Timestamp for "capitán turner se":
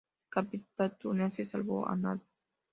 0.33-1.45